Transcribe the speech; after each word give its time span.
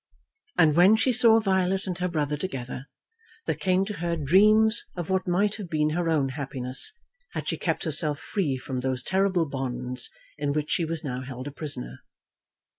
And 0.57 0.75
when 0.75 0.95
she 0.95 1.11
saw 1.11 1.39
Violet 1.39 1.85
and 1.85 1.95
her 1.99 2.07
brother 2.07 2.35
together 2.35 2.87
there 3.45 3.53
came 3.53 3.85
to 3.85 3.97
her 3.99 4.15
dreams 4.17 4.83
of 4.95 5.11
what 5.11 5.27
might 5.27 5.57
have 5.57 5.69
been 5.69 5.91
her 5.91 6.09
own 6.09 6.29
happiness 6.29 6.93
had 7.33 7.47
she 7.47 7.55
kept 7.57 7.83
herself 7.83 8.17
free 8.17 8.57
from 8.57 8.79
those 8.79 9.03
terrible 9.03 9.47
bonds 9.47 10.09
in 10.39 10.53
which 10.53 10.71
she 10.71 10.85
was 10.85 11.03
now 11.03 11.21
held 11.21 11.45
a 11.45 11.51
prisoner. 11.51 11.99